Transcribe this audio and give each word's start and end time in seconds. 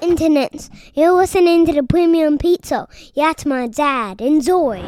Internets, 0.00 0.68
you're 0.94 1.12
listening 1.12 1.64
to 1.64 1.72
the 1.72 1.82
Premium 1.82 2.36
Pizza. 2.36 2.86
That's 3.14 3.46
my 3.46 3.66
dad. 3.66 4.20
Enjoy. 4.20 4.80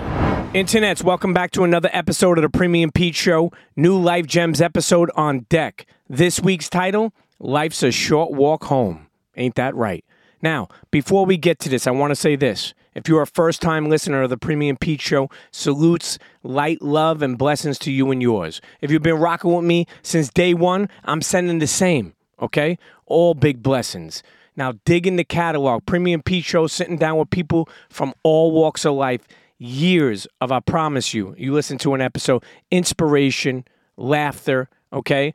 Internets, 0.53 1.03
welcome 1.03 1.33
back 1.33 1.51
to 1.53 1.65
another 1.65 1.89
episode 1.93 2.37
of 2.37 2.43
the 2.43 2.51
Premium 2.51 2.93
Pete 2.93 3.15
Show. 3.15 3.51
New 3.75 3.99
Life 3.99 4.27
Gems 4.27 4.61
episode 4.61 5.11
on 5.17 5.47
deck. 5.49 5.87
This 6.09 6.41
week's 6.41 6.69
title 6.69 7.15
Life's 7.39 7.83
a 7.83 7.91
Short 7.91 8.33
Walk 8.33 8.65
Home. 8.65 9.07
Ain't 9.37 9.55
that 9.55 9.75
right? 9.75 10.05
Now, 10.43 10.69
before 10.91 11.25
we 11.25 11.39
get 11.39 11.59
to 11.61 11.69
this, 11.71 11.87
I 11.87 11.91
want 11.91 12.11
to 12.11 12.17
say 12.17 12.37
this. 12.37 12.75
If 12.95 13.09
you're 13.09 13.23
a 13.23 13.27
first 13.27 13.63
time 13.63 13.89
listener 13.89 14.23
of 14.23 14.31
the 14.31 14.37
Premium 14.37 14.77
Pete 14.77 15.01
Show, 15.01 15.31
salutes, 15.51 16.19
light, 16.43 16.83
love, 16.83 17.23
and 17.23 17.39
blessings 17.39 17.79
to 17.81 17.91
you 17.91 18.11
and 18.11 18.21
yours. 18.21 18.61
If 18.83 18.91
you've 18.91 19.03
been 19.03 19.19
rocking 19.19 19.55
with 19.55 19.65
me 19.65 19.87
since 20.03 20.29
day 20.29 20.53
one, 20.53 20.91
I'm 21.05 21.23
sending 21.23 21.61
the 21.61 21.67
same, 21.67 22.15
okay? 22.41 22.79
All 23.07 23.35
big 23.35 23.63
blessings. 23.63 24.23
Now, 24.59 24.73
dig 24.85 25.07
in 25.07 25.15
the 25.15 25.25
catalog. 25.25 25.87
Premium 25.87 26.21
Pete 26.21 26.45
Show, 26.45 26.67
sitting 26.67 26.99
down 26.99 27.17
with 27.17 27.31
people 27.31 27.69
from 27.89 28.13
all 28.25 28.51
walks 28.51 28.85
of 28.85 28.95
life. 28.95 29.23
Years 29.57 30.27
of, 30.41 30.51
I 30.51 30.59
promise 30.59 31.15
you, 31.15 31.35
you 31.39 31.53
listen 31.55 31.79
to 31.79 31.95
an 31.95 32.01
episode, 32.01 32.43
inspiration, 32.71 33.65
laughter, 33.97 34.69
okay? 34.93 35.33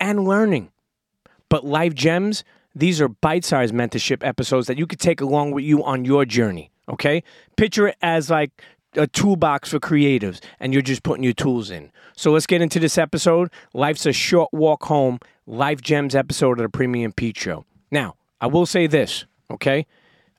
And 0.00 0.24
learning. 0.24 0.72
But 1.48 1.64
life 1.64 1.94
gems, 1.94 2.42
these 2.74 3.00
are 3.00 3.08
bite 3.08 3.44
sized 3.44 3.72
mentorship 3.72 4.26
episodes 4.26 4.66
that 4.66 4.76
you 4.76 4.88
could 4.88 5.00
take 5.00 5.20
along 5.20 5.52
with 5.52 5.64
you 5.64 5.84
on 5.84 6.04
your 6.04 6.24
journey, 6.24 6.72
okay? 6.88 7.22
Picture 7.56 7.88
it 7.88 7.96
as 8.02 8.28
like 8.28 8.50
a 8.94 9.06
toolbox 9.06 9.70
for 9.70 9.78
creatives, 9.78 10.40
and 10.58 10.72
you're 10.72 10.82
just 10.82 11.04
putting 11.04 11.22
your 11.22 11.32
tools 11.32 11.70
in. 11.70 11.92
So 12.16 12.32
let's 12.32 12.46
get 12.46 12.60
into 12.60 12.80
this 12.80 12.98
episode. 12.98 13.50
Life's 13.72 14.04
a 14.04 14.12
short 14.12 14.52
walk 14.52 14.84
home, 14.84 15.20
Life 15.46 15.80
Gems 15.80 16.16
episode 16.16 16.58
of 16.58 16.64
the 16.64 16.68
Premium 16.68 17.12
Pete 17.12 17.38
Show. 17.38 17.64
Now, 17.94 18.16
I 18.40 18.48
will 18.48 18.66
say 18.66 18.88
this, 18.88 19.24
okay? 19.52 19.86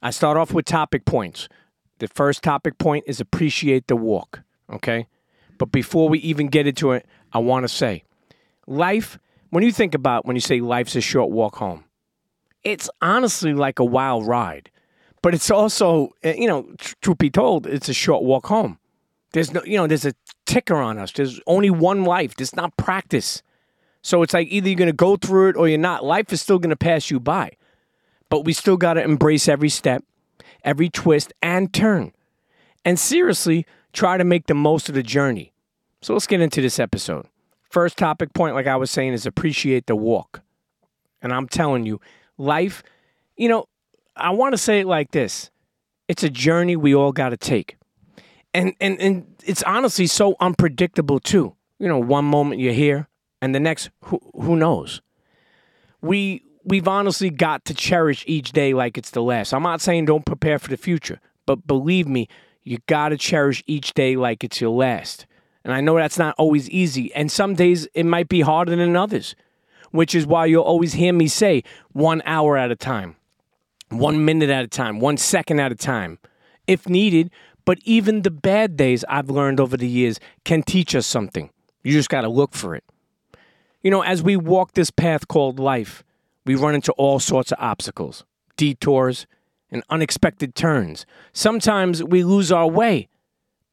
I 0.01 0.09
start 0.09 0.35
off 0.35 0.51
with 0.51 0.65
topic 0.65 1.05
points. 1.05 1.47
The 1.99 2.09
first 2.09 2.43
topic 2.43 2.77
point 2.77 3.05
is 3.07 3.21
appreciate 3.21 3.87
the 3.87 3.95
walk, 3.95 4.41
okay? 4.69 5.07
But 5.57 5.71
before 5.71 6.09
we 6.09 6.19
even 6.19 6.49
get 6.49 6.67
into 6.67 6.91
it, 6.91 7.05
I 7.31 7.39
want 7.39 7.63
to 7.63 7.69
say 7.69 8.03
life, 8.67 9.17
when 9.51 9.63
you 9.63 9.71
think 9.71 9.95
about 9.95 10.25
when 10.25 10.35
you 10.35 10.41
say 10.41 10.59
life's 10.59 10.97
a 10.97 11.01
short 11.01 11.31
walk 11.31 11.55
home, 11.55 11.85
it's 12.65 12.89
honestly 13.01 13.53
like 13.53 13.79
a 13.79 13.85
wild 13.85 14.27
ride. 14.27 14.69
But 15.21 15.33
it's 15.33 15.49
also, 15.49 16.09
eh, 16.23 16.35
you 16.37 16.47
know, 16.47 16.63
tr- 16.77 16.95
truth 17.01 17.19
be 17.19 17.29
told, 17.29 17.67
it's 17.67 17.87
a 17.87 17.93
short 17.93 18.23
walk 18.23 18.47
home. 18.47 18.79
There's 19.31 19.53
no, 19.53 19.63
you 19.63 19.77
know, 19.77 19.87
there's 19.87 20.05
a 20.05 20.13
ticker 20.45 20.75
on 20.75 20.97
us. 20.97 21.13
There's 21.13 21.39
only 21.47 21.69
one 21.69 22.03
life. 22.03 22.35
There's 22.35 22.55
not 22.55 22.75
practice. 22.75 23.41
So 24.05 24.21
it's 24.21 24.35
like 24.35 24.49
either 24.51 24.69
you're 24.69 24.77
going 24.77 24.85
to 24.85 24.93
go 24.93 25.15
through 25.15 25.49
it 25.49 25.55
or 25.57 25.67
you're 25.67 25.79
not. 25.79 26.05
Life 26.05 26.31
is 26.31 26.39
still 26.39 26.59
going 26.59 26.69
to 26.69 26.75
pass 26.75 27.09
you 27.09 27.19
by. 27.19 27.53
But 28.29 28.45
we 28.45 28.53
still 28.53 28.77
got 28.77 28.93
to 28.93 29.03
embrace 29.03 29.47
every 29.47 29.69
step, 29.69 30.03
every 30.63 30.91
twist 30.91 31.33
and 31.41 31.73
turn. 31.73 32.11
And 32.85 32.99
seriously, 32.99 33.65
try 33.93 34.17
to 34.17 34.23
make 34.23 34.45
the 34.45 34.53
most 34.53 34.89
of 34.89 34.93
the 34.93 35.01
journey. 35.01 35.53
So 36.03 36.13
let's 36.13 36.27
get 36.27 36.39
into 36.39 36.61
this 36.61 36.77
episode. 36.77 37.25
First 37.71 37.97
topic 37.97 38.31
point, 38.35 38.53
like 38.53 38.67
I 38.67 38.75
was 38.75 38.91
saying, 38.91 39.13
is 39.13 39.25
appreciate 39.25 39.87
the 39.87 39.95
walk. 39.95 40.43
And 41.23 41.33
I'm 41.33 41.47
telling 41.47 41.87
you, 41.87 41.99
life, 42.37 42.83
you 43.35 43.49
know, 43.49 43.65
I 44.15 44.29
want 44.29 44.53
to 44.53 44.57
say 44.59 44.81
it 44.81 44.87
like 44.87 45.11
this 45.11 45.49
it's 46.07 46.21
a 46.21 46.29
journey 46.29 46.75
we 46.75 46.93
all 46.93 47.11
got 47.11 47.29
to 47.29 47.37
take. 47.37 47.75
And, 48.53 48.75
and, 48.79 49.01
and 49.01 49.35
it's 49.43 49.63
honestly 49.63 50.05
so 50.05 50.35
unpredictable, 50.39 51.19
too. 51.19 51.55
You 51.79 51.87
know, 51.87 51.97
one 51.97 52.25
moment 52.25 52.61
you're 52.61 52.71
here, 52.71 53.07
and 53.45 53.53
the 53.53 53.59
next, 53.59 53.91
who, 54.05 54.19
who 54.33 54.55
knows? 54.55 55.03
We, 56.01 56.43
we've 56.63 56.87
honestly 56.87 57.29
got 57.29 57.63
to 57.65 57.75
cherish 57.75 58.23
each 58.27 58.53
day 58.53 58.73
like 58.73 58.97
it's 58.97 59.11
the 59.11 59.21
last. 59.21 59.53
I'm 59.53 59.61
not 59.61 59.81
saying 59.81 60.05
don't 60.05 60.25
prepare 60.25 60.57
for 60.57 60.69
the 60.69 60.77
future, 60.77 61.19
but 61.45 61.67
believe 61.67 62.07
me, 62.07 62.27
you 62.63 62.79
got 62.87 63.09
to 63.09 63.17
cherish 63.17 63.63
each 63.67 63.93
day 63.93 64.15
like 64.15 64.43
it's 64.43 64.59
your 64.59 64.71
last. 64.71 65.27
And 65.63 65.71
I 65.71 65.79
know 65.79 65.95
that's 65.95 66.17
not 66.17 66.33
always 66.39 66.67
easy. 66.71 67.13
And 67.13 67.31
some 67.31 67.53
days 67.53 67.87
it 67.93 68.07
might 68.07 68.29
be 68.29 68.41
harder 68.41 68.75
than 68.75 68.95
others, 68.95 69.35
which 69.91 70.15
is 70.15 70.25
why 70.25 70.47
you'll 70.47 70.63
always 70.63 70.93
hear 70.93 71.13
me 71.13 71.27
say 71.27 71.61
one 71.91 72.23
hour 72.25 72.57
at 72.57 72.71
a 72.71 72.75
time, 72.75 73.15
one 73.89 74.25
minute 74.25 74.49
at 74.49 74.65
a 74.65 74.67
time, 74.67 74.99
one 74.99 75.17
second 75.17 75.59
at 75.59 75.71
a 75.71 75.75
time, 75.75 76.17
if 76.65 76.89
needed. 76.89 77.29
But 77.63 77.77
even 77.83 78.23
the 78.23 78.31
bad 78.31 78.75
days 78.75 79.05
I've 79.07 79.29
learned 79.29 79.59
over 79.59 79.77
the 79.77 79.87
years 79.87 80.19
can 80.45 80.63
teach 80.63 80.95
us 80.95 81.05
something. 81.05 81.51
You 81.83 81.91
just 81.91 82.09
got 82.09 82.21
to 82.21 82.29
look 82.29 82.55
for 82.55 82.73
it. 82.73 82.83
You 83.85 83.91
know, 83.91 84.01
as 84.01 84.23
we 84.23 84.35
walk 84.35 84.71
this 84.71 84.89
path 84.89 85.27
called 85.27 85.59
life, 85.59 86.03
we 86.43 86.55
run 86.55 86.73
into 86.73 86.91
all 86.93 87.19
sorts 87.19 87.51
of 87.51 87.59
obstacles, 87.61 88.23
detours, 88.57 89.27
and 89.69 89.83
unexpected 89.91 90.55
turns. 90.55 91.05
Sometimes 91.33 92.03
we 92.03 92.23
lose 92.23 92.51
our 92.51 92.67
way, 92.67 93.09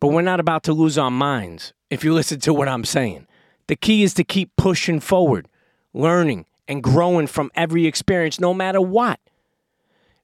but 0.00 0.08
we're 0.08 0.20
not 0.20 0.38
about 0.38 0.64
to 0.64 0.74
lose 0.74 0.98
our 0.98 1.10
minds, 1.10 1.72
if 1.88 2.04
you 2.04 2.12
listen 2.14 2.40
to 2.40 2.52
what 2.52 2.68
I'm 2.68 2.84
saying. 2.84 3.26
The 3.68 3.76
key 3.76 4.02
is 4.02 4.12
to 4.12 4.22
keep 4.22 4.54
pushing 4.56 5.00
forward, 5.00 5.48
learning, 5.94 6.44
and 6.68 6.82
growing 6.82 7.26
from 7.26 7.50
every 7.54 7.86
experience, 7.86 8.38
no 8.38 8.52
matter 8.52 8.82
what. 8.82 9.18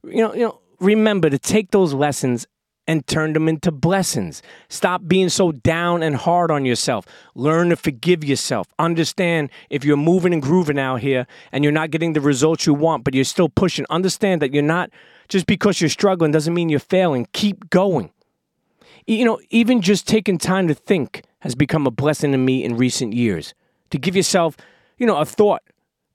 You 0.04 0.18
know, 0.18 0.34
you 0.34 0.40
know, 0.40 0.60
remember 0.80 1.30
to 1.30 1.38
take 1.38 1.70
those 1.70 1.94
lessons 1.94 2.46
and 2.88 3.06
turn 3.06 3.34
them 3.34 3.48
into 3.48 3.70
blessings. 3.70 4.42
Stop 4.70 5.02
being 5.06 5.28
so 5.28 5.52
down 5.52 6.02
and 6.02 6.16
hard 6.16 6.50
on 6.50 6.64
yourself. 6.64 7.04
Learn 7.34 7.68
to 7.68 7.76
forgive 7.76 8.24
yourself. 8.24 8.66
Understand 8.78 9.50
if 9.68 9.84
you're 9.84 9.98
moving 9.98 10.32
and 10.32 10.42
grooving 10.42 10.78
out 10.78 11.02
here 11.02 11.26
and 11.52 11.62
you're 11.62 11.72
not 11.72 11.90
getting 11.90 12.14
the 12.14 12.20
results 12.20 12.66
you 12.66 12.72
want, 12.72 13.04
but 13.04 13.14
you're 13.14 13.24
still 13.24 13.50
pushing, 13.50 13.84
understand 13.90 14.40
that 14.40 14.54
you're 14.54 14.62
not, 14.62 14.90
just 15.28 15.46
because 15.46 15.80
you're 15.80 15.90
struggling 15.90 16.32
doesn't 16.32 16.54
mean 16.54 16.70
you're 16.70 16.80
failing. 16.80 17.28
Keep 17.34 17.68
going. 17.68 18.10
You 19.06 19.24
know, 19.26 19.38
even 19.50 19.82
just 19.82 20.08
taking 20.08 20.38
time 20.38 20.66
to 20.68 20.74
think 20.74 21.22
has 21.40 21.54
become 21.54 21.86
a 21.86 21.90
blessing 21.90 22.32
to 22.32 22.38
me 22.38 22.64
in 22.64 22.76
recent 22.76 23.12
years. 23.12 23.54
To 23.90 23.98
give 23.98 24.16
yourself, 24.16 24.56
you 24.96 25.06
know, 25.06 25.18
a 25.18 25.24
thought. 25.26 25.62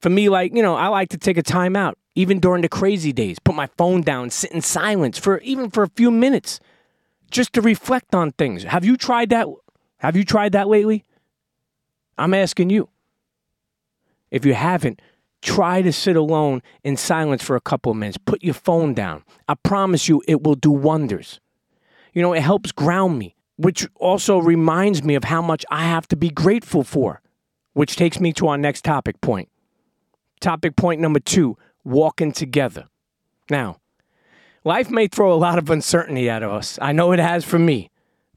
For 0.01 0.09
me, 0.09 0.27
like, 0.27 0.53
you 0.53 0.61
know, 0.61 0.75
I 0.75 0.87
like 0.87 1.09
to 1.09 1.17
take 1.17 1.37
a 1.37 1.43
time 1.43 1.75
out 1.75 1.97
even 2.15 2.39
during 2.39 2.61
the 2.61 2.69
crazy 2.69 3.11
days, 3.11 3.39
put 3.39 3.55
my 3.55 3.67
phone 3.77 4.01
down, 4.01 4.29
sit 4.29 4.51
in 4.51 4.61
silence 4.61 5.17
for 5.17 5.39
even 5.39 5.69
for 5.69 5.83
a 5.83 5.89
few 5.89 6.11
minutes 6.11 6.59
just 7.31 7.53
to 7.53 7.61
reflect 7.61 8.13
on 8.13 8.31
things. 8.31 8.63
Have 8.63 8.85
you 8.85 8.95
tried 8.95 9.29
that? 9.29 9.47
Have 9.97 10.15
you 10.15 10.23
tried 10.23 10.51
that 10.51 10.67
lately? 10.67 11.03
I'm 12.17 12.33
asking 12.33 12.69
you. 12.69 12.89
If 14.29 14.45
you 14.45 14.53
haven't, 14.53 15.01
try 15.41 15.81
to 15.81 15.91
sit 15.91 16.15
alone 16.15 16.61
in 16.83 16.97
silence 16.97 17.43
for 17.43 17.55
a 17.55 17.61
couple 17.61 17.91
of 17.91 17.97
minutes. 17.97 18.17
Put 18.17 18.43
your 18.43 18.53
phone 18.53 18.93
down. 18.93 19.23
I 19.47 19.55
promise 19.55 20.07
you 20.07 20.21
it 20.27 20.43
will 20.43 20.55
do 20.55 20.71
wonders. 20.71 21.39
You 22.13 22.21
know, 22.21 22.33
it 22.33 22.41
helps 22.41 22.71
ground 22.71 23.17
me, 23.17 23.35
which 23.57 23.87
also 23.95 24.37
reminds 24.37 25.03
me 25.03 25.15
of 25.15 25.23
how 25.23 25.41
much 25.41 25.65
I 25.71 25.85
have 25.85 26.07
to 26.09 26.15
be 26.15 26.29
grateful 26.29 26.83
for, 26.83 27.21
which 27.73 27.95
takes 27.95 28.19
me 28.19 28.33
to 28.33 28.47
our 28.47 28.57
next 28.57 28.83
topic 28.83 29.19
point. 29.21 29.49
Topic 30.39 30.75
point 30.75 31.01
number 31.01 31.19
two 31.19 31.57
walking 31.83 32.31
together. 32.31 32.87
Now, 33.49 33.77
life 34.63 34.89
may 34.89 35.07
throw 35.07 35.33
a 35.33 35.35
lot 35.35 35.57
of 35.57 35.69
uncertainty 35.69 36.29
at 36.29 36.43
us. 36.43 36.79
I 36.81 36.91
know 36.91 37.11
it 37.11 37.19
has 37.19 37.43
for 37.45 37.59
me. 37.59 37.89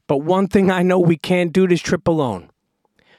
But 0.07 0.19
one 0.19 0.47
thing 0.47 0.71
I 0.71 0.83
know 0.83 0.99
we 0.99 1.17
can't 1.17 1.51
do 1.51 1.67
this 1.67 1.81
trip 1.81 2.07
alone. 2.07 2.49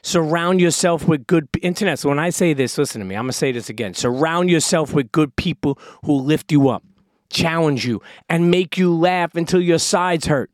Surround 0.03 0.61
yourself 0.61 1.07
with 1.07 1.27
good 1.27 1.49
internet. 1.61 1.99
So 1.99 2.09
when 2.09 2.19
I 2.19 2.31
say 2.31 2.55
this, 2.55 2.79
listen 2.79 3.01
to 3.01 3.05
me. 3.05 3.15
I'm 3.15 3.25
gonna 3.25 3.33
say 3.33 3.53
this 3.53 3.69
again. 3.69 3.95
Surround 3.95 4.49
yourself 4.49 4.95
with 4.95 5.13
good 5.13 5.37
people 5.37 5.79
who 6.05 6.15
lift 6.15 6.51
you 6.51 6.69
up, 6.69 6.83
challenge 7.31 7.85
you, 7.85 8.01
and 8.29 8.51
make 8.51 8.79
you 8.79 8.95
laugh 8.95 9.35
until 9.35 9.61
your 9.61 9.79
sides 9.79 10.27
hurt. 10.27 10.51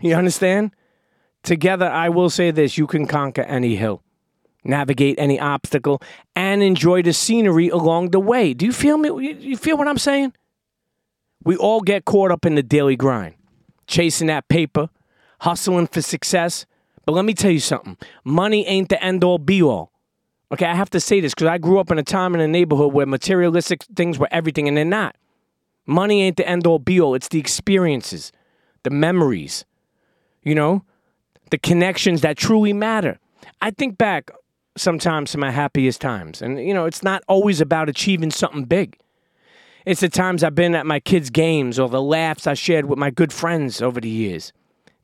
You 0.00 0.14
understand? 0.14 0.72
Together, 1.42 1.88
I 1.88 2.10
will 2.10 2.30
say 2.30 2.50
this: 2.52 2.78
you 2.78 2.86
can 2.86 3.06
conquer 3.06 3.42
any 3.42 3.76
hill 3.76 4.02
navigate 4.64 5.18
any 5.18 5.38
obstacle, 5.40 6.02
and 6.36 6.62
enjoy 6.62 7.02
the 7.02 7.12
scenery 7.12 7.68
along 7.68 8.10
the 8.10 8.20
way. 8.20 8.54
Do 8.54 8.66
you 8.66 8.72
feel 8.72 8.98
me? 8.98 9.34
You 9.38 9.56
feel 9.56 9.76
what 9.76 9.88
I'm 9.88 9.98
saying? 9.98 10.32
We 11.44 11.56
all 11.56 11.80
get 11.80 12.04
caught 12.04 12.30
up 12.30 12.46
in 12.46 12.54
the 12.54 12.62
daily 12.62 12.96
grind, 12.96 13.34
chasing 13.86 14.28
that 14.28 14.48
paper, 14.48 14.88
hustling 15.40 15.88
for 15.88 16.02
success. 16.02 16.66
But 17.04 17.12
let 17.12 17.24
me 17.24 17.34
tell 17.34 17.50
you 17.50 17.60
something 17.60 17.96
money 18.24 18.66
ain't 18.66 18.88
the 18.88 19.02
end 19.02 19.24
all 19.24 19.38
be 19.38 19.62
all. 19.62 19.90
Okay, 20.52 20.66
I 20.66 20.74
have 20.74 20.90
to 20.90 21.00
say 21.00 21.20
this 21.20 21.34
because 21.34 21.48
I 21.48 21.58
grew 21.58 21.80
up 21.80 21.90
in 21.90 21.98
a 21.98 22.02
time 22.02 22.34
in 22.34 22.40
a 22.40 22.46
neighborhood 22.46 22.92
where 22.92 23.06
materialistic 23.06 23.84
things 23.96 24.18
were 24.18 24.28
everything, 24.30 24.68
and 24.68 24.76
they're 24.76 24.84
not. 24.84 25.16
Money 25.86 26.22
ain't 26.22 26.36
the 26.36 26.46
end 26.46 26.66
all 26.66 26.78
be 26.78 27.00
all, 27.00 27.14
it's 27.14 27.28
the 27.28 27.40
experiences, 27.40 28.30
the 28.84 28.90
memories, 28.90 29.64
you 30.42 30.54
know, 30.54 30.84
the 31.50 31.58
connections 31.58 32.20
that 32.20 32.36
truly 32.36 32.72
matter. 32.72 33.18
I 33.60 33.70
think 33.70 33.98
back 33.98 34.30
sometimes 34.76 35.32
to 35.32 35.38
my 35.38 35.50
happiest 35.50 36.00
times. 36.00 36.42
And, 36.42 36.58
you 36.58 36.74
know, 36.74 36.86
it's 36.86 37.02
not 37.02 37.22
always 37.28 37.60
about 37.60 37.88
achieving 37.88 38.30
something 38.30 38.64
big. 38.64 38.98
It's 39.84 40.00
the 40.00 40.08
times 40.08 40.44
I've 40.44 40.54
been 40.54 40.74
at 40.74 40.86
my 40.86 41.00
kids' 41.00 41.30
games 41.30 41.78
or 41.78 41.88
the 41.88 42.02
laughs 42.02 42.46
I 42.46 42.54
shared 42.54 42.86
with 42.86 42.98
my 42.98 43.10
good 43.10 43.32
friends 43.32 43.82
over 43.82 44.00
the 44.00 44.08
years. 44.08 44.52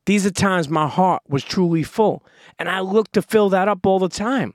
These 0.07 0.25
are 0.25 0.31
times 0.31 0.69
my 0.69 0.89
heart 0.89 1.23
was 1.29 1.45
truly 1.45 1.83
full, 1.83 2.25
and 2.59 2.69
I 2.69 2.81
look 2.81 3.13
to 3.13 3.21
fill 3.21 3.51
that 3.51 3.69
up 3.69 3.85
all 3.85 3.99
the 3.99 4.09
time. 4.09 4.55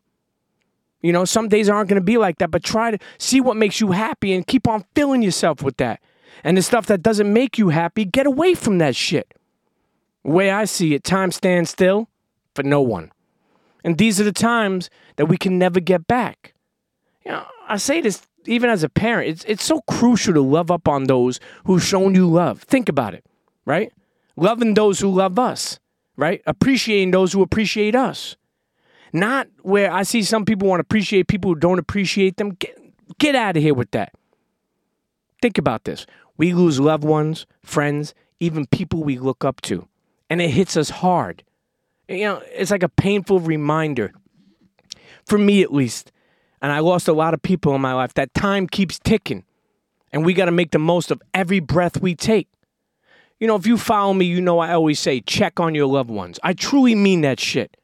You 1.01 1.11
know, 1.11 1.25
some 1.25 1.49
days 1.49 1.69
aren't 1.69 1.89
going 1.89 1.99
to 1.99 2.03
be 2.03 2.17
like 2.17 2.37
that, 2.37 2.49
but 2.49 2.63
try 2.63 2.89
to 2.89 2.97
see 3.19 3.41
what 3.41 3.57
makes 3.57 3.81
you 3.81 3.91
happy 3.91 4.33
and 4.33 4.47
keep 4.47 4.67
on 4.67 4.85
filling 4.95 5.21
yourself 5.21 5.61
with 5.61 5.77
that. 5.77 6.01
And 6.43 6.57
the 6.57 6.61
stuff 6.61 6.85
that 6.87 7.03
doesn't 7.03 7.31
make 7.31 7.57
you 7.57 7.69
happy, 7.69 8.05
get 8.05 8.25
away 8.25 8.55
from 8.55 8.77
that 8.79 8.95
shit. 8.95 9.33
The 10.23 10.31
way 10.31 10.49
I 10.49 10.65
see 10.65 10.93
it, 10.95 11.03
time 11.03 11.31
stands 11.31 11.69
still 11.69 12.09
for 12.55 12.63
no 12.63 12.81
one. 12.81 13.11
And 13.83 13.97
these 13.97 14.19
are 14.19 14.23
the 14.23 14.31
times 14.31 14.89
that 15.17 15.25
we 15.25 15.37
can 15.37 15.57
never 15.59 15.79
get 15.79 16.07
back. 16.07 16.53
You 17.25 17.31
know, 17.31 17.45
I 17.67 17.77
say 17.77 18.01
this 18.01 18.25
even 18.45 18.69
as 18.69 18.83
a 18.83 18.89
parent, 18.89 19.29
it's 19.29 19.43
it's 19.45 19.63
so 19.63 19.81
crucial 19.81 20.33
to 20.33 20.41
love 20.41 20.71
up 20.71 20.87
on 20.87 21.05
those 21.05 21.39
who've 21.65 21.83
shown 21.83 22.15
you 22.15 22.29
love. 22.29 22.61
Think 22.63 22.89
about 22.89 23.13
it, 23.13 23.25
right? 23.65 23.91
Loving 24.35 24.73
those 24.73 24.99
who 24.99 25.09
love 25.09 25.37
us, 25.39 25.79
right? 26.17 26.41
Appreciating 26.45 27.11
those 27.11 27.33
who 27.33 27.41
appreciate 27.41 27.95
us. 27.95 28.35
Not 29.13 29.47
where 29.61 29.91
I 29.91 30.03
see 30.03 30.23
some 30.23 30.43
people 30.43 30.67
want 30.67 30.79
to 30.79 30.83
appreciate 30.83 31.27
people 31.27 31.51
who 31.51 31.59
don't 31.59 31.79
appreciate 31.79 32.37
them. 32.37 32.51
Get, 32.55 32.77
get 33.19 33.35
out 33.35 33.55
of 33.55 33.63
here 33.63 33.75
with 33.75 33.91
that. 33.91 34.13
Think 35.41 35.57
about 35.57 35.83
this. 35.83 36.05
We 36.35 36.53
lose 36.53 36.79
loved 36.79 37.03
ones, 37.03 37.45
friends, 37.61 38.15
even 38.39 38.65
people 38.65 39.03
we 39.03 39.19
look 39.19 39.45
up 39.45 39.61
to. 39.61 39.87
And 40.29 40.41
it 40.41 40.49
hits 40.49 40.75
us 40.75 40.89
hard. 40.89 41.43
You 42.13 42.25
know, 42.25 42.41
it's 42.51 42.71
like 42.71 42.83
a 42.83 42.89
painful 42.89 43.39
reminder, 43.39 44.13
for 45.25 45.37
me 45.37 45.61
at 45.63 45.73
least. 45.73 46.11
And 46.61 46.71
I 46.71 46.79
lost 46.79 47.07
a 47.07 47.13
lot 47.13 47.33
of 47.33 47.41
people 47.41 47.75
in 47.75 47.81
my 47.81 47.93
life. 47.93 48.13
That 48.13 48.33
time 48.33 48.67
keeps 48.67 48.99
ticking. 48.99 49.43
And 50.11 50.23
we 50.23 50.33
got 50.33 50.45
to 50.45 50.51
make 50.51 50.71
the 50.71 50.79
most 50.79 51.11
of 51.11 51.21
every 51.33 51.59
breath 51.59 52.01
we 52.01 52.15
take. 52.15 52.47
You 53.39 53.47
know, 53.47 53.55
if 53.55 53.65
you 53.67 53.77
follow 53.77 54.13
me, 54.13 54.25
you 54.25 54.39
know 54.39 54.59
I 54.59 54.73
always 54.73 54.99
say 54.99 55.19
check 55.19 55.59
on 55.59 55.75
your 55.75 55.87
loved 55.87 56.09
ones. 56.09 56.39
I 56.43 56.53
truly 56.53 56.95
mean 56.95 57.21
that 57.21 57.39
shit. 57.39 57.75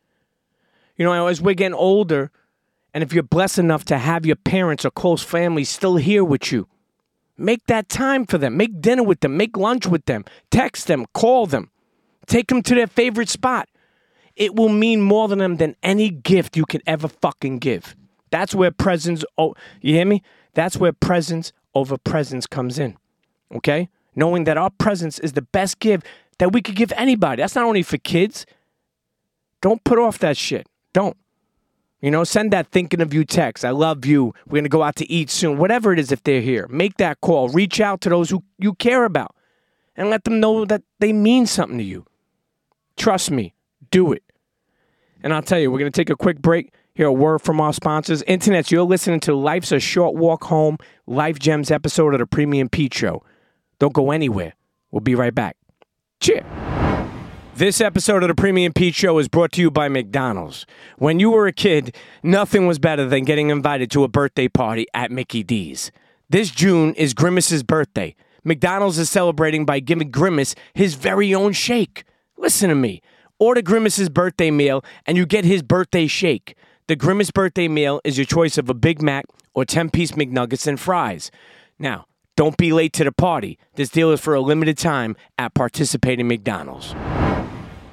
You 0.96 1.06
know, 1.06 1.28
as 1.28 1.42
we're 1.42 1.56
getting 1.56 1.74
older, 1.74 2.32
and 2.94 3.04
if 3.04 3.14
you're 3.14 3.24
blessed 3.24 3.60
enough 3.60 3.84
to 3.86 3.98
have 3.98 4.26
your 4.26 4.36
parents 4.36 4.86
or 4.86 4.92
close 4.92 5.24
family 5.24 5.64
still 5.64 5.98
here 5.98 6.24
with 6.24 6.52
you, 6.52 6.68
make 7.38 7.66
that 7.66 7.90
time 7.90 8.26
for 8.26 8.38
them. 8.38 8.58
Make 8.58 8.80
dinner 8.80 9.04
with 9.04 9.22
them. 9.22 9.36
Make 9.36 9.58
lunch 9.58 9.88
with 9.88 10.06
them. 10.06 10.24
Text 10.52 10.88
them. 10.88 11.06
Call 11.14 11.48
them. 11.48 11.72
Take 12.28 12.48
them 12.48 12.62
to 12.62 12.76
their 12.76 12.88
favorite 12.88 13.30
spot. 13.30 13.68
It 14.40 14.56
will 14.56 14.70
mean 14.70 15.02
more 15.02 15.28
to 15.28 15.36
them 15.36 15.58
than 15.58 15.76
any 15.84 16.10
gift 16.10 16.56
you 16.56 16.66
can 16.66 16.82
ever 16.88 17.10
fucking 17.10 17.60
give. 17.60 17.96
That's 18.32 18.56
where 18.56 18.72
presence, 18.72 19.24
oh, 19.38 19.54
you 19.82 19.94
hear 19.94 20.06
me? 20.06 20.24
That's 20.54 20.78
where 20.78 20.94
presence 20.94 21.52
over 21.76 21.98
presence 21.98 22.48
comes 22.48 22.80
in. 22.80 22.98
Okay? 23.54 23.90
Knowing 24.16 24.46
that 24.46 24.58
our 24.58 24.70
presence 24.70 25.20
is 25.20 25.34
the 25.34 25.42
best 25.42 25.80
gift 25.80 26.08
that 26.38 26.54
we 26.54 26.62
could 26.62 26.76
give 26.76 26.94
anybody. 26.96 27.42
That's 27.42 27.54
not 27.56 27.66
only 27.66 27.84
for 27.84 27.98
kids. 27.98 28.46
Don't 29.62 29.84
put 29.84 30.00
off 30.00 30.20
that 30.20 30.38
shit. 30.38 30.68
Don't. 30.94 31.18
You 32.02 32.10
know, 32.10 32.24
send 32.24 32.54
that 32.54 32.68
thinking 32.68 33.02
of 33.02 33.14
you 33.14 33.26
text. 33.26 33.66
I 33.66 33.72
love 33.72 34.06
you. 34.06 34.34
We're 34.48 34.54
going 34.54 34.64
to 34.64 34.70
go 34.70 34.84
out 34.84 34.96
to 34.98 35.12
eat 35.12 35.30
soon. 35.30 35.58
Whatever 35.58 35.92
it 35.92 36.00
is, 36.00 36.14
if 36.14 36.24
they're 36.24 36.40
here, 36.40 36.66
make 36.70 36.96
that 36.96 37.20
call. 37.20 37.50
Reach 37.50 37.82
out 37.82 38.00
to 38.02 38.10
those 38.10 38.30
who 38.30 38.42
you 38.58 38.74
care 38.76 39.04
about 39.04 39.36
and 39.98 40.10
let 40.10 40.24
them 40.24 40.40
know 40.40 40.64
that 40.64 40.82
they 41.00 41.12
mean 41.12 41.46
something 41.46 41.78
to 41.78 41.84
you. 41.84 42.06
Trust 42.96 43.32
me, 43.32 43.54
do 43.92 44.14
it. 44.14 44.24
And 45.22 45.34
I'll 45.34 45.42
tell 45.42 45.60
you, 45.60 45.72
we're 45.72 45.80
going 45.80 45.92
to 45.92 46.00
take 46.00 46.10
a 46.10 46.16
quick 46.16 46.42
break. 46.42 46.74
Here, 46.96 47.08
a 47.08 47.14
word 47.14 47.40
from 47.40 47.62
our 47.62 47.72
sponsors. 47.72 48.24
Internets, 48.24 48.72
you're 48.72 48.84
listening 48.84 49.22
to 49.22 49.34
Life's 49.34 49.72
a 49.72 49.80
Short 49.80 50.16
Walk 50.16 50.46
Home, 50.46 50.78
Life 51.08 51.40
Gems 51.40 51.72
episode 51.72 52.14
of 52.14 52.20
the 52.20 52.26
Premium 52.26 52.68
Pete 52.68 52.94
Show. 52.94 53.24
Don't 53.80 53.94
go 53.94 54.12
anywhere. 54.12 54.54
We'll 54.92 55.00
be 55.00 55.16
right 55.16 55.34
back. 55.34 55.56
Cheers. 56.20 56.44
This 57.56 57.82
episode 57.82 58.24
of 58.24 58.30
the 58.30 58.36
Premium 58.36 58.74
Pete 58.74 58.96
Show 58.96 59.18
is 59.18 59.28
brought 59.28 59.52
to 59.54 59.62
you 59.62 59.70
by 59.72 59.90
McDonald's. 59.90 60.66
When 60.98 61.20
you 61.20 61.30
were 61.30 61.48
a 61.48 61.54
kid, 61.54 61.96
nothing 62.24 62.68
was 62.68 62.80
better 62.80 63.06
than 63.06 63.26
getting 63.26 63.50
invited 63.50 63.92
to 63.92 64.04
a 64.04 64.08
birthday 64.08 64.48
party 64.48 64.86
at 64.94 65.12
Mickey 65.12 65.44
D's. 65.44 65.92
This 66.30 66.52
June 66.52 66.94
is 66.94 67.14
Grimace's 67.14 67.64
birthday. 67.64 68.16
McDonald's 68.44 68.98
is 68.98 69.10
celebrating 69.10 69.66
by 69.66 69.80
giving 69.80 70.10
Grimace 70.10 70.56
his 70.74 70.96
very 70.96 71.34
own 71.34 71.52
shake. 71.52 72.06
Listen 72.38 72.70
to 72.70 72.76
me. 72.76 73.02
Order 73.42 73.62
Grimace's 73.62 74.10
birthday 74.10 74.52
meal 74.52 74.84
and 75.06 75.16
you 75.16 75.26
get 75.26 75.46
his 75.46 75.64
birthday 75.64 76.08
shake. 76.08 76.56
The 76.88 76.98
Grimace 76.98 77.32
birthday 77.32 77.70
meal 77.70 78.02
is 78.04 78.18
your 78.18 78.26
choice 78.26 78.58
of 78.58 78.70
a 78.70 78.74
Big 78.74 79.02
Mac 79.02 79.24
or 79.54 79.64
10 79.64 79.92
piece 79.92 80.12
McNuggets 80.12 80.68
and 80.68 80.78
fries. 80.78 81.32
Now, 81.80 82.06
don't 82.36 82.58
be 82.58 82.74
late 82.74 82.92
to 82.94 83.06
the 83.06 83.14
party. 83.14 83.58
This 83.76 83.90
deal 83.90 84.12
is 84.12 84.20
for 84.20 84.34
a 84.34 84.42
limited 84.42 84.78
time 84.78 85.16
at 85.38 85.54
participating 85.54 86.28
McDonald's. 86.28 86.92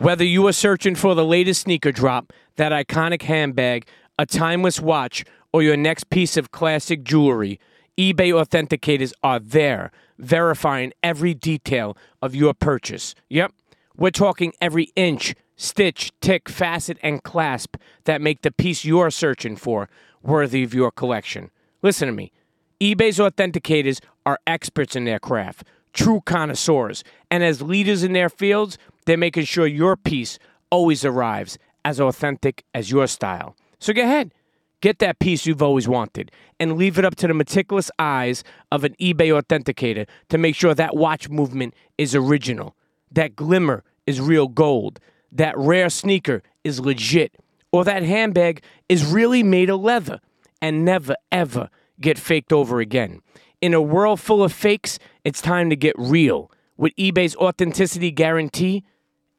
Whether 0.01 0.25
you 0.25 0.45
are 0.49 0.53
searching 0.53 0.97
for 0.97 1.15
the 1.15 1.25
latest 1.25 1.63
sneaker 1.63 1.93
drop, 1.93 2.33
that 2.57 2.73
iconic 2.73 3.23
handbag, 3.23 3.87
a 4.19 4.27
timeless 4.27 4.81
watch, 4.81 5.25
or 5.53 5.63
your 5.63 5.77
next 5.77 6.11
piece 6.11 6.37
of 6.37 6.51
classic 6.51 7.05
jewelry, 7.05 7.61
eBay 7.97 8.33
authenticators 8.33 9.13
are 9.23 9.39
there, 9.39 9.93
verifying 10.19 10.93
every 11.05 11.35
detail 11.35 11.97
of 12.21 12.35
your 12.35 12.53
purchase. 12.53 13.15
Yep, 13.29 13.53
we're 13.97 14.11
talking 14.11 14.53
every 14.61 14.91
inch, 14.97 15.35
stitch, 15.57 16.13
tick, 16.21 16.49
facet, 16.49 16.99
and 17.03 17.23
clasp 17.23 17.77
that 18.05 18.21
make 18.21 18.43
the 18.43 18.51
piece 18.51 18.85
you're 18.85 19.11
searching 19.11 19.57
for 19.57 19.89
worthy 20.23 20.63
of 20.63 20.75
your 20.75 20.91
collection. 20.91 21.51
Listen 21.83 22.07
to 22.07 22.13
me. 22.13 22.33
eBay's 22.81 23.19
authenticators 23.19 24.01
are 24.25 24.39
experts 24.47 24.97
in 24.97 25.05
their 25.05 25.19
craft, 25.19 25.65
true 25.93 26.21
connoisseurs, 26.27 27.05
and 27.31 27.43
as 27.43 27.63
leaders 27.63 28.03
in 28.03 28.13
their 28.13 28.29
fields, 28.29 28.77
they're 29.07 29.17
making 29.17 29.45
sure 29.45 29.67
your 29.67 29.97
piece 29.97 30.39
always 30.71 31.05
arrives 31.05 31.59
as 31.85 32.01
authentic 32.01 32.65
as 32.75 32.91
your 32.91 33.07
style. 33.07 33.57
So 33.79 33.93
go 33.93 34.03
ahead, 34.03 34.35
get 34.81 34.99
that 34.99 35.21
piece 35.21 35.47
you've 35.47 35.63
always 35.63 35.89
wanted 35.89 36.33
and 36.59 36.77
leave 36.77 36.99
it 36.99 37.05
up 37.05 37.15
to 37.17 37.29
the 37.29 37.35
meticulous 37.35 37.91
eyes 37.99 38.43
of 38.73 38.85
an 38.85 38.95
eBay 39.01 39.41
authenticator 39.41 40.07
to 40.29 40.39
make 40.39 40.57
sure 40.57 40.75
that 40.75 40.97
watch 40.97 41.29
movement 41.29 41.75
is 41.97 42.15
original, 42.15 42.75
that 43.11 43.37
glimmer 43.37 43.85
is 44.07 44.21
real 44.21 44.49
gold, 44.49 45.01
that 45.33 45.57
rare 45.57 45.91
sneaker 45.91 46.43
is 46.65 46.81
legit, 46.81 47.37
or 47.73 47.85
that 47.85 48.03
handbag 48.03 48.63
is 48.89 49.05
really 49.05 49.43
made 49.43 49.71
of 49.71 49.81
leather 49.81 50.21
and 50.63 50.85
never 50.85 51.17
ever 51.31 51.69
get 52.01 52.19
faked 52.19 52.53
over 52.53 52.81
again. 52.81 53.21
In 53.61 53.75
a 53.75 53.81
world 53.81 54.21
full 54.21 54.43
of 54.43 54.53
fakes, 54.53 54.99
it's 55.25 55.41
time 55.41 55.71
to 55.71 55.77
get 55.77 55.95
real. 55.99 56.51
With 56.77 56.95
eBay's 56.97 57.37
authenticity 57.37 58.11
guarantee, 58.11 58.85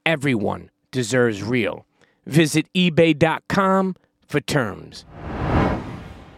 everyone 0.06 0.72
deserves 0.92 1.44
real. 1.44 1.86
Visit 2.25 2.68
eBay.com 2.74 3.96
for 4.28 4.42
terms. 4.42 5.06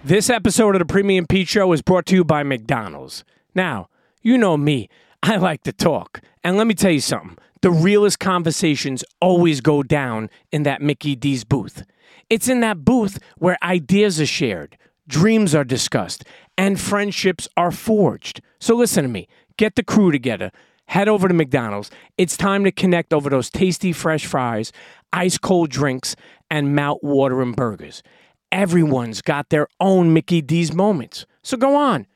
This 0.04 0.30
episode 0.30 0.76
of 0.76 0.80
the 0.80 0.86
Premium 0.86 1.26
Pete 1.26 1.48
Show 1.48 1.72
is 1.72 1.82
brought 1.82 2.06
to 2.08 2.16
you 2.16 2.24
by 2.24 2.44
McDonald's. 2.44 3.24
Now, 3.56 3.90
you 4.22 4.38
know 4.38 4.58
me, 4.58 4.90
I 5.24 5.38
like 5.38 5.64
to 5.64 5.74
talk. 5.74 6.22
And 6.44 6.58
let 6.58 6.68
me 6.68 6.74
tell 6.74 6.92
you 6.92 7.02
something 7.02 7.38
the 7.62 7.72
realest 7.72 8.20
conversations 8.20 9.04
always 9.22 9.60
go 9.60 9.84
down 9.84 10.30
in 10.52 10.64
that 10.64 10.82
Mickey 10.82 11.16
D's 11.16 11.44
booth. 11.44 11.84
It's 12.30 12.48
in 12.48 12.62
that 12.62 12.86
booth 12.86 13.20
where 13.38 13.58
ideas 13.62 14.22
are 14.22 14.26
shared, 14.26 14.78
dreams 15.08 15.54
are 15.54 15.66
discussed, 15.66 16.24
and 16.58 16.80
friendships 16.80 17.48
are 17.58 17.72
forged. 17.72 18.42
So 18.60 18.76
listen 18.76 19.04
to 19.04 19.10
me, 19.10 19.28
get 19.58 19.76
the 19.76 19.84
crew 19.84 20.12
together 20.12 20.52
head 20.90 21.08
over 21.08 21.28
to 21.28 21.34
McDonald's. 21.34 21.92
It's 22.18 22.36
time 22.36 22.64
to 22.64 22.72
connect 22.72 23.14
over 23.14 23.30
those 23.30 23.50
tasty 23.50 23.94
fresh 23.94 24.26
fries, 24.26 24.72
ice 25.14 25.38
cold 25.38 25.70
drinks, 25.70 26.16
and 26.50 26.76
mouth 26.76 26.98
watering 27.04 27.54
burgers. 27.54 28.02
Everyone's 28.52 29.22
got 29.22 29.50
their 29.50 29.68
own 29.80 30.14
Mickey 30.14 30.42
D's 30.42 30.74
moments. 30.74 31.28
So 31.44 31.58
go 31.58 31.76
on 31.76 32.08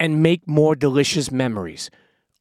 and 0.00 0.22
make 0.22 0.48
more 0.48 0.74
delicious 0.74 1.30
memories 1.30 1.90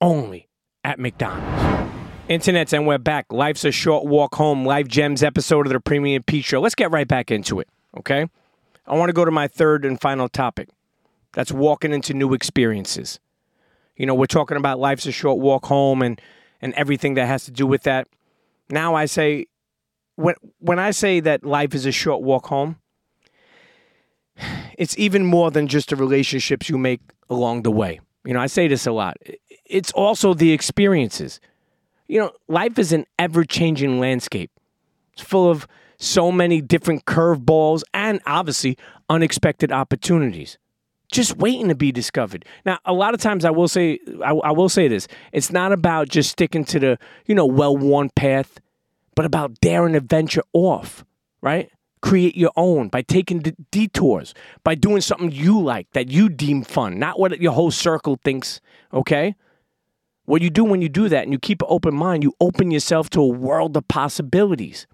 only 0.03 0.49
at 0.83 0.99
McDonald's. 0.99 1.89
Internets, 2.29 2.73
and 2.73 2.85
we're 2.85 2.97
back. 2.97 3.31
Life's 3.31 3.63
a 3.63 3.71
short 3.71 4.05
walk 4.05 4.35
home, 4.35 4.65
Life 4.65 4.87
Gems 4.87 5.23
episode 5.23 5.65
of 5.65 5.71
the 5.73 5.79
Premium 5.79 6.21
Pete 6.23 6.43
Show. 6.43 6.59
Let's 6.59 6.75
get 6.75 6.91
right 6.91 7.07
back 7.07 7.31
into 7.31 7.61
it, 7.61 7.69
okay? 7.97 8.27
I 8.85 8.97
want 8.97 9.09
to 9.09 9.13
go 9.13 9.23
to 9.23 9.31
my 9.31 9.47
third 9.47 9.85
and 9.85 9.99
final 9.99 10.27
topic. 10.27 10.67
That's 11.31 11.51
walking 11.53 11.93
into 11.93 12.13
new 12.13 12.33
experiences. 12.33 13.19
You 13.95 14.05
know, 14.05 14.13
we're 14.13 14.25
talking 14.25 14.57
about 14.57 14.77
life's 14.77 15.05
a 15.05 15.11
short 15.11 15.39
walk 15.39 15.65
home 15.65 16.01
and 16.01 16.21
and 16.61 16.73
everything 16.75 17.15
that 17.15 17.25
has 17.25 17.45
to 17.45 17.51
do 17.51 17.65
with 17.65 17.83
that. 17.83 18.07
Now 18.69 18.95
I 18.95 19.05
say 19.05 19.47
when 20.15 20.35
when 20.59 20.79
I 20.79 20.91
say 20.91 21.21
that 21.21 21.45
life 21.45 21.73
is 21.73 21.85
a 21.85 21.91
short 21.91 22.21
walk 22.21 22.47
home, 22.47 22.77
it's 24.77 24.97
even 24.97 25.25
more 25.25 25.49
than 25.49 25.67
just 25.67 25.89
the 25.89 25.95
relationships 25.95 26.69
you 26.69 26.77
make 26.77 27.01
along 27.29 27.63
the 27.63 27.71
way. 27.71 27.99
You 28.25 28.33
know, 28.33 28.39
I 28.39 28.47
say 28.47 28.67
this 28.67 28.87
a 28.87 28.91
lot. 28.91 29.17
It's 29.73 29.91
also 29.91 30.33
the 30.33 30.51
experiences. 30.51 31.39
You 32.07 32.19
know, 32.19 32.31
life 32.47 32.77
is 32.77 32.93
an 32.93 33.05
ever-changing 33.17 33.99
landscape. 33.99 34.51
It's 35.13 35.23
full 35.23 35.49
of 35.49 35.67
so 35.97 36.31
many 36.31 36.61
different 36.61 37.05
curveballs 37.05 37.81
and 37.93 38.21
obviously 38.25 38.77
unexpected 39.09 39.71
opportunities 39.71 40.57
just 41.11 41.37
waiting 41.37 41.67
to 41.67 41.75
be 41.75 41.91
discovered. 41.91 42.43
Now, 42.65 42.79
a 42.85 42.93
lot 42.93 43.13
of 43.13 43.21
times 43.21 43.45
I 43.45 43.51
will 43.51 43.67
say 43.67 43.99
I, 44.25 44.31
I 44.31 44.51
will 44.51 44.69
say 44.69 44.87
this. 44.87 45.07
It's 45.31 45.51
not 45.51 45.71
about 45.71 46.09
just 46.09 46.31
sticking 46.31 46.65
to 46.65 46.79
the, 46.79 46.99
you 47.27 47.35
know, 47.35 47.45
well-worn 47.45 48.09
path, 48.15 48.59
but 49.15 49.23
about 49.23 49.59
daring 49.61 49.93
to 49.93 49.99
venture 49.99 50.41
off, 50.53 51.05
right? 51.41 51.69
create 52.03 52.35
your 52.35 52.51
own 52.57 52.89
by 52.89 53.01
taking 53.01 53.41
detours, 53.71 54.33
by 54.65 54.75
doing 54.75 54.99
something 54.99 55.31
you 55.31 55.59
like 55.59 55.89
that 55.93 56.09
you 56.09 56.27
deem 56.27 56.61
fun, 56.61 56.99
not 56.99 57.17
what 57.17 57.39
your 57.39 57.53
whole 57.53 57.71
circle 57.71 58.19
thinks, 58.25 58.59
okay? 58.93 59.33
What 60.25 60.41
you 60.41 60.49
do 60.49 60.63
when 60.63 60.81
you 60.81 60.89
do 60.89 61.09
that 61.09 61.23
and 61.23 61.33
you 61.33 61.39
keep 61.39 61.61
an 61.61 61.67
open 61.69 61.95
mind, 61.95 62.23
you 62.23 62.33
open 62.39 62.71
yourself 62.71 63.09
to 63.11 63.21
a 63.21 63.27
world 63.27 63.75
of 63.75 63.87
possibilities. 63.87 64.87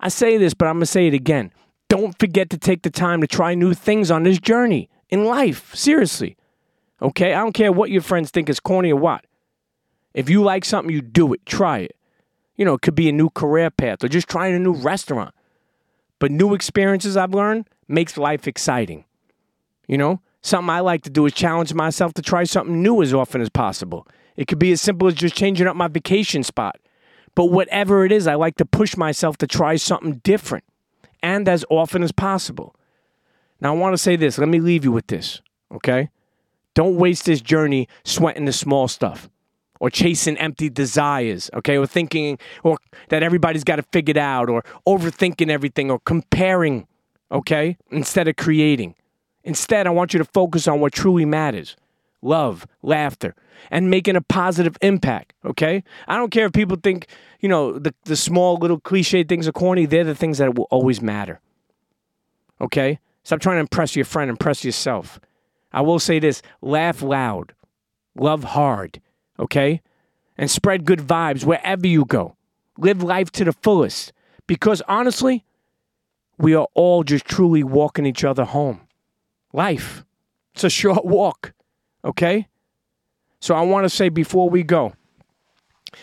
I 0.00 0.08
say 0.08 0.38
this, 0.38 0.54
but 0.54 0.66
I'm 0.66 0.76
going 0.76 0.82
to 0.82 0.86
say 0.86 1.06
it 1.06 1.14
again. 1.14 1.52
Don't 1.88 2.18
forget 2.18 2.50
to 2.50 2.58
take 2.58 2.82
the 2.82 2.90
time 2.90 3.20
to 3.20 3.26
try 3.26 3.54
new 3.54 3.74
things 3.74 4.10
on 4.10 4.22
this 4.22 4.38
journey 4.38 4.88
in 5.10 5.24
life. 5.24 5.74
Seriously. 5.74 6.36
Okay? 7.02 7.34
I 7.34 7.40
don't 7.40 7.52
care 7.52 7.70
what 7.70 7.90
your 7.90 8.02
friends 8.02 8.30
think 8.30 8.48
is 8.48 8.60
corny 8.60 8.92
or 8.92 8.96
what. 8.98 9.24
If 10.14 10.30
you 10.30 10.42
like 10.42 10.64
something, 10.64 10.94
you 10.94 11.02
do 11.02 11.32
it. 11.32 11.44
Try 11.44 11.78
it. 11.78 11.96
You 12.56 12.64
know, 12.64 12.74
it 12.74 12.82
could 12.82 12.94
be 12.94 13.08
a 13.08 13.12
new 13.12 13.30
career 13.30 13.70
path 13.70 14.02
or 14.02 14.08
just 14.08 14.28
trying 14.28 14.54
a 14.54 14.58
new 14.58 14.74
restaurant. 14.74 15.34
But 16.18 16.30
new 16.30 16.54
experiences 16.54 17.16
I've 17.16 17.34
learned 17.34 17.68
makes 17.88 18.16
life 18.16 18.46
exciting. 18.46 19.04
You 19.86 19.98
know, 19.98 20.20
something 20.44 20.70
I 20.70 20.80
like 20.80 21.02
to 21.02 21.10
do 21.10 21.26
is 21.26 21.32
challenge 21.32 21.72
myself 21.74 22.12
to 22.14 22.22
try 22.22 22.44
something 22.44 22.82
new 22.82 23.02
as 23.02 23.14
often 23.14 23.40
as 23.40 23.48
possible. 23.48 24.06
It 24.36 24.46
could 24.46 24.58
be 24.58 24.72
as 24.72 24.80
simple 24.80 25.08
as 25.08 25.14
just 25.14 25.34
changing 25.34 25.66
up 25.66 25.74
my 25.74 25.88
vacation 25.88 26.42
spot. 26.42 26.76
But 27.34 27.46
whatever 27.46 28.04
it 28.04 28.12
is, 28.12 28.26
I 28.26 28.34
like 28.34 28.56
to 28.56 28.64
push 28.64 28.96
myself 28.96 29.38
to 29.38 29.46
try 29.46 29.76
something 29.76 30.20
different 30.22 30.64
and 31.22 31.48
as 31.48 31.64
often 31.70 32.02
as 32.02 32.12
possible. 32.12 32.76
Now, 33.60 33.74
I 33.74 33.78
want 33.78 33.94
to 33.94 33.98
say 33.98 34.16
this. 34.16 34.38
Let 34.38 34.48
me 34.48 34.60
leave 34.60 34.84
you 34.84 34.92
with 34.92 35.06
this, 35.06 35.40
okay? 35.72 36.10
Don't 36.74 36.96
waste 36.96 37.24
this 37.24 37.40
journey 37.40 37.88
sweating 38.04 38.44
the 38.44 38.52
small 38.52 38.86
stuff 38.86 39.30
or 39.80 39.88
chasing 39.88 40.36
empty 40.36 40.68
desires, 40.68 41.50
okay? 41.54 41.78
Or 41.78 41.86
thinking 41.86 42.38
or 42.62 42.76
that 43.08 43.22
everybody's 43.22 43.64
got 43.64 43.76
to 43.76 43.82
figure 43.92 44.12
it 44.12 44.18
out 44.18 44.50
or 44.50 44.62
overthinking 44.86 45.48
everything 45.48 45.90
or 45.90 46.00
comparing, 46.00 46.86
okay? 47.32 47.78
Instead 47.90 48.28
of 48.28 48.36
creating. 48.36 48.94
Instead, 49.44 49.86
I 49.86 49.90
want 49.90 50.12
you 50.14 50.18
to 50.18 50.24
focus 50.24 50.66
on 50.66 50.80
what 50.80 50.92
truly 50.92 51.24
matters 51.24 51.76
love, 52.22 52.66
laughter, 52.82 53.34
and 53.70 53.90
making 53.90 54.16
a 54.16 54.20
positive 54.22 54.78
impact, 54.80 55.34
okay? 55.44 55.84
I 56.08 56.16
don't 56.16 56.30
care 56.30 56.46
if 56.46 56.52
people 56.52 56.78
think, 56.82 57.06
you 57.40 57.50
know, 57.50 57.78
the, 57.78 57.94
the 58.04 58.16
small 58.16 58.56
little 58.56 58.80
cliche 58.80 59.24
things 59.24 59.46
are 59.46 59.52
corny, 59.52 59.84
they're 59.84 60.04
the 60.04 60.14
things 60.14 60.38
that 60.38 60.54
will 60.54 60.66
always 60.70 61.02
matter, 61.02 61.40
okay? 62.62 62.98
Stop 63.24 63.40
trying 63.40 63.56
to 63.56 63.60
impress 63.60 63.94
your 63.94 64.06
friend, 64.06 64.30
impress 64.30 64.64
yourself. 64.64 65.20
I 65.70 65.82
will 65.82 65.98
say 65.98 66.18
this 66.18 66.40
laugh 66.62 67.02
loud, 67.02 67.52
love 68.16 68.42
hard, 68.44 69.02
okay? 69.38 69.82
And 70.38 70.50
spread 70.50 70.84
good 70.86 71.00
vibes 71.00 71.44
wherever 71.44 71.86
you 71.86 72.06
go. 72.06 72.36
Live 72.78 73.02
life 73.02 73.30
to 73.32 73.44
the 73.44 73.52
fullest. 73.52 74.12
Because 74.46 74.82
honestly, 74.88 75.44
we 76.38 76.54
are 76.54 76.66
all 76.74 77.04
just 77.04 77.24
truly 77.24 77.62
walking 77.62 78.06
each 78.06 78.24
other 78.24 78.44
home. 78.44 78.80
Life. 79.54 80.04
It's 80.54 80.64
a 80.64 80.68
short 80.68 81.04
walk, 81.04 81.54
okay? 82.04 82.48
So 83.38 83.54
I 83.54 83.60
want 83.62 83.84
to 83.84 83.88
say 83.88 84.08
before 84.08 84.50
we 84.50 84.64
go, 84.64 84.94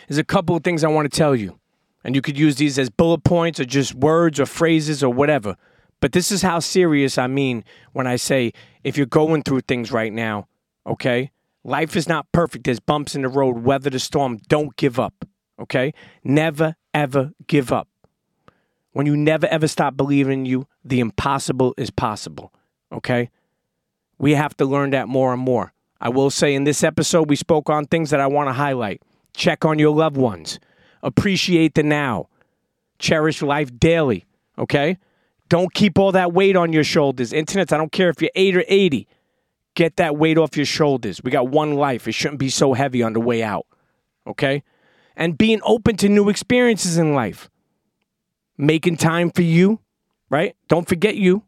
there's 0.08 0.18
a 0.18 0.24
couple 0.24 0.56
of 0.56 0.64
things 0.64 0.86
I 0.86 0.88
want 0.88 1.12
to 1.12 1.18
tell 1.18 1.36
you. 1.36 1.60
And 2.04 2.16
you 2.16 2.22
could 2.22 2.38
use 2.38 2.56
these 2.56 2.80
as 2.80 2.90
bullet 2.90 3.26
points 3.26 3.60
or 3.60 3.66
just 3.66 3.94
words 3.94 4.40
or 4.40 4.46
phrases 4.46 5.04
or 5.04 5.14
whatever. 5.14 5.58
But 6.00 6.14
this 6.14 6.32
is 6.32 6.42
how 6.42 6.60
serious 6.60 7.18
I 7.18 7.28
mean 7.28 7.66
when 7.92 8.08
I 8.08 8.16
say 8.16 8.54
if 8.86 8.96
you're 8.96 9.06
going 9.06 9.44
through 9.44 9.62
things 9.62 9.92
right 9.92 10.14
now, 10.14 10.48
okay? 10.88 11.32
Life 11.66 11.98
is 11.98 12.08
not 12.08 12.32
perfect. 12.32 12.64
There's 12.64 12.80
bumps 12.80 13.16
in 13.16 13.22
the 13.22 13.28
road. 13.28 13.60
Weather 13.60 13.90
the 13.90 14.00
storm. 14.00 14.40
Don't 14.48 14.76
give 14.78 14.98
up, 14.98 15.26
okay? 15.60 15.94
Never, 16.24 16.78
ever 16.94 17.34
give 17.48 17.74
up. 17.74 17.90
When 18.94 19.06
you 19.06 19.18
never, 19.18 19.46
ever 19.48 19.68
stop 19.68 19.98
believing 19.98 20.40
in 20.40 20.46
you, 20.46 20.68
the 20.86 21.02
impossible 21.02 21.74
is 21.78 21.92
possible, 21.92 22.54
okay? 22.94 23.30
We 24.22 24.36
have 24.36 24.56
to 24.58 24.66
learn 24.66 24.92
that 24.92 25.08
more 25.08 25.34
and 25.34 25.42
more. 25.42 25.74
I 26.00 26.10
will 26.10 26.30
say 26.30 26.54
in 26.54 26.64
this 26.64 26.84
episode, 26.84 27.28
we 27.28 27.36
spoke 27.36 27.72
on 27.72 27.86
things 27.86 28.12
that 28.12 28.20
I 28.20 28.28
want 28.28 28.50
to 28.50 28.54
highlight. 28.54 29.02
Check 29.34 29.66
on 29.66 29.80
your 29.80 29.96
loved 29.96 30.16
ones. 30.16 30.60
Appreciate 31.02 31.74
the 31.74 31.82
now. 31.82 32.30
Cherish 33.00 33.42
life 33.42 33.76
daily, 33.80 34.28
okay? 34.60 35.00
Don't 35.50 35.74
keep 35.74 35.98
all 35.98 36.12
that 36.12 36.34
weight 36.34 36.56
on 36.56 36.72
your 36.72 36.84
shoulders. 36.84 37.34
Internet, 37.34 37.74
I 37.74 37.78
don't 37.78 37.92
care 37.92 38.10
if 38.10 38.22
you're 38.22 38.30
8 38.36 38.58
or 38.58 38.64
80. 38.68 39.08
Get 39.74 39.96
that 39.96 40.16
weight 40.16 40.38
off 40.38 40.56
your 40.56 40.68
shoulders. 40.68 41.24
We 41.24 41.32
got 41.32 41.48
one 41.48 41.74
life. 41.74 42.08
It 42.08 42.12
shouldn't 42.12 42.40
be 42.40 42.50
so 42.50 42.74
heavy 42.74 43.02
on 43.02 43.14
the 43.14 43.20
way 43.20 43.42
out. 43.42 43.66
Okay? 44.28 44.62
And 45.16 45.36
being 45.36 45.62
open 45.64 45.98
to 45.98 46.08
new 46.08 46.30
experiences 46.30 47.00
in 47.00 47.16
life. 47.16 47.50
Making 48.56 48.98
time 48.98 49.32
for 49.32 49.42
you, 49.42 49.80
right? 50.30 50.56
Don't 50.68 50.88
forget 50.88 51.16
you. 51.16 51.44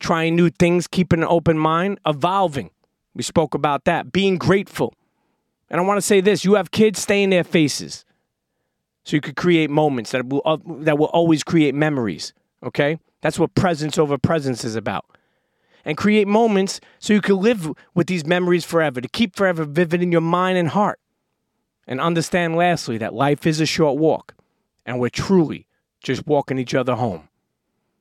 Trying 0.00 0.34
new 0.34 0.50
things, 0.50 0.86
keeping 0.86 1.20
an 1.20 1.28
open 1.28 1.58
mind, 1.58 2.00
evolving. 2.06 2.70
We 3.14 3.22
spoke 3.22 3.54
about 3.54 3.84
that. 3.84 4.12
Being 4.12 4.38
grateful. 4.38 4.94
And 5.68 5.80
I 5.80 5.84
want 5.84 5.98
to 5.98 6.02
say 6.02 6.20
this 6.20 6.44
you 6.44 6.54
have 6.54 6.70
kids, 6.70 7.00
stay 7.00 7.22
in 7.22 7.30
their 7.30 7.44
faces. 7.44 8.04
So 9.04 9.16
you 9.16 9.20
could 9.20 9.36
create 9.36 9.70
moments 9.70 10.10
that 10.10 10.26
will, 10.26 10.42
uh, 10.44 10.58
that 10.80 10.98
will 10.98 11.06
always 11.06 11.42
create 11.42 11.74
memories. 11.74 12.32
Okay? 12.62 12.98
That's 13.22 13.38
what 13.38 13.54
presence 13.54 13.98
over 13.98 14.18
presence 14.18 14.64
is 14.64 14.76
about. 14.76 15.04
And 15.84 15.96
create 15.96 16.28
moments 16.28 16.80
so 16.98 17.14
you 17.14 17.22
can 17.22 17.38
live 17.38 17.70
with 17.94 18.06
these 18.06 18.26
memories 18.26 18.64
forever, 18.64 19.00
to 19.00 19.08
keep 19.08 19.34
forever 19.34 19.64
vivid 19.64 20.02
in 20.02 20.12
your 20.12 20.20
mind 20.20 20.58
and 20.58 20.68
heart. 20.68 21.00
And 21.86 22.00
understand, 22.00 22.54
lastly, 22.54 22.98
that 22.98 23.14
life 23.14 23.46
is 23.46 23.60
a 23.60 23.66
short 23.66 23.98
walk, 23.98 24.34
and 24.84 25.00
we're 25.00 25.08
truly 25.08 25.66
just 26.02 26.26
walking 26.26 26.58
each 26.58 26.74
other 26.74 26.94
home. 26.94 27.29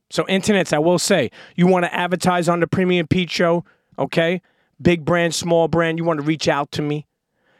So, 0.09 0.23
internets, 0.25 0.73
I 0.73 0.79
will 0.79 0.99
say, 0.99 1.31
you 1.55 1.67
want 1.67 1.85
to 1.85 1.93
advertise 1.93 2.49
on 2.49 2.59
the 2.59 2.67
Premium 2.67 3.07
Pete 3.07 3.29
Show, 3.29 3.63
okay? 3.97 4.41
Big 4.81 5.05
brand, 5.05 5.35
small 5.35 5.67
brand, 5.67 5.97
you 5.97 6.03
want 6.03 6.19
to 6.19 6.25
reach 6.25 6.47
out 6.47 6.71
to 6.73 6.81
me. 6.81 7.07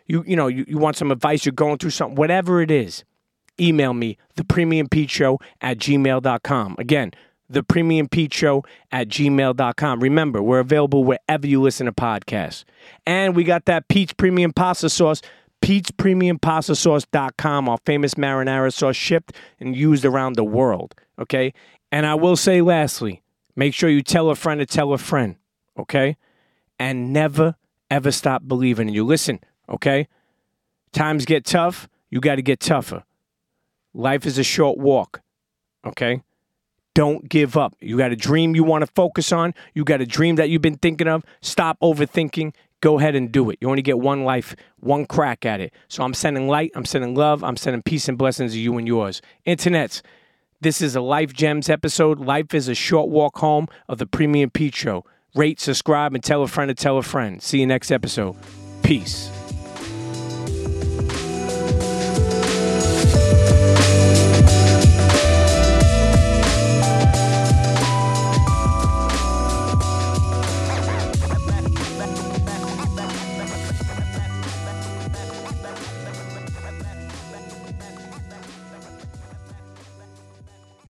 You, 0.08 0.24
you 0.26 0.36
know, 0.36 0.48
you, 0.48 0.66
you 0.68 0.78
want 0.78 0.98
some 0.98 1.12
advice, 1.12 1.46
you're 1.46 1.54
going 1.54 1.78
through 1.78 1.92
something, 1.92 2.16
whatever 2.16 2.62
it 2.62 2.72
is, 2.72 3.04
email 3.60 3.94
me, 3.94 4.18
the 4.36 4.44
Premium 4.44 4.90
Pete 4.90 5.12
Show 5.12 5.40
at 5.62 5.78
gmail.com. 5.78 6.76
Again, 6.80 7.12
the 7.50 7.64
Premium 7.64 8.08
Pete 8.08 8.34
Show 8.34 8.64
at 8.92 9.10
gmail.com. 9.10 10.00
Remember, 10.00 10.42
we're 10.42 10.60
available 10.60 11.04
wherever 11.04 11.46
you 11.46 11.62
listen 11.62 11.86
to 11.86 11.92
podcasts. 11.92 12.64
And 13.06 13.36
we 13.36 13.44
got 13.44 13.66
that 13.66 13.88
Pete's 13.88 14.14
Premium 14.14 14.54
Pasta 14.54 14.90
Sauce, 14.90 15.22
Pete'sPremiumPastaSauce.com, 15.62 17.68
our 17.68 17.80
famous 17.86 18.14
marinara 18.16 18.72
sauce 18.72 18.96
shipped 18.96 19.34
and 19.60 19.76
used 19.76 20.06
around 20.06 20.34
the 20.34 20.44
world. 20.44 20.94
Okay? 21.20 21.54
And 21.92 22.06
I 22.06 22.16
will 22.16 22.36
say 22.36 22.62
lastly, 22.62 23.22
make 23.56 23.74
sure 23.74 23.90
you 23.90 24.02
tell 24.02 24.30
a 24.30 24.36
friend 24.36 24.60
to 24.60 24.66
tell 24.66 24.94
a 24.94 24.98
friend. 24.98 25.36
Okay? 25.78 26.18
And 26.78 27.12
never, 27.12 27.56
ever 27.90 28.12
stop 28.12 28.48
believing 28.48 28.90
in 28.90 28.94
you. 28.94 29.04
Listen, 29.06 29.40
okay? 29.68 30.08
Times 30.92 31.26
get 31.26 31.46
tough, 31.46 31.88
you 32.10 32.20
got 32.20 32.36
to 32.36 32.42
get 32.42 32.60
tougher. 32.60 33.04
Life 33.94 34.26
is 34.26 34.38
a 34.38 34.44
short 34.44 34.78
walk. 34.78 35.22
Okay? 35.86 36.22
Don't 36.94 37.30
give 37.30 37.56
up. 37.56 37.76
You 37.80 37.98
got 37.98 38.12
a 38.12 38.16
dream 38.16 38.56
you 38.56 38.64
want 38.64 38.86
to 38.86 38.92
focus 38.94 39.32
on. 39.32 39.54
You 39.74 39.84
got 39.84 40.02
a 40.02 40.06
dream 40.06 40.36
that 40.36 40.50
you've 40.50 40.62
been 40.62 40.78
thinking 40.78 41.08
of. 41.08 41.24
Stop 41.42 41.80
overthinking. 41.80 42.54
Go 42.82 43.00
ahead 43.00 43.16
and 43.16 43.32
do 43.32 43.50
it. 43.50 43.58
You 43.62 43.70
only 43.70 43.82
get 43.82 44.00
one 44.00 44.24
life, 44.24 44.56
one 44.80 45.06
crack 45.06 45.46
at 45.46 45.60
it. 45.60 45.74
So 45.90 46.04
I'm 46.04 46.14
sending 46.14 46.48
light, 46.48 46.72
I'm 46.76 46.86
sending 46.86 47.14
love, 47.14 47.44
I'm 47.44 47.58
sending 47.58 47.82
peace 47.82 48.08
and 48.08 48.18
blessings 48.18 48.54
to 48.54 48.60
you 48.60 48.78
and 48.78 48.88
yours. 48.88 49.22
Internets, 49.46 50.02
this 50.62 50.82
is 50.82 50.96
a 50.96 51.02
Life 51.02 51.34
Gems 51.34 51.70
episode. 51.70 52.20
Life 52.20 52.54
is 52.54 52.68
a 52.68 52.76
short 52.76 53.10
walk 53.10 53.38
home 53.38 53.68
of 53.88 53.98
the 53.98 54.06
Premium 54.06 54.50
Pete 54.50 54.76
Show. 54.76 55.06
Rate, 55.36 55.60
subscribe, 55.60 56.14
and 56.14 56.24
tell 56.24 56.44
a 56.44 56.48
friend 56.48 56.70
to 56.70 56.76
tell 56.76 56.98
a 56.98 57.04
friend. 57.04 57.42
See 57.42 57.60
you 57.60 57.68
next 57.68 57.92
episode. 57.92 58.36
Peace. 58.84 59.30